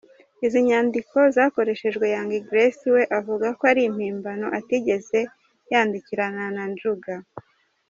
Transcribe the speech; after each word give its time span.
Izi 0.45 0.59
nyandiko 0.67 1.17
zakoreshejwe 1.35 2.05
Young 2.13 2.31
Grace 2.47 2.85
we 2.95 3.03
avuga 3.19 3.47
ko 3.57 3.63
ari 3.71 3.81
impimbano 3.89 4.45
atigeze 4.59 5.19
yandikirana 5.71 6.43
na 6.55 6.65
Njuga. 6.73 7.13